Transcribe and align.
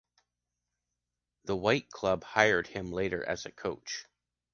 The 1.43 1.55
white 1.55 1.91
club 1.91 2.23
hired 2.23 2.65
him 2.65 2.91
later 2.91 3.23
as 3.23 3.45
a 3.45 3.51
coach. 3.51 4.07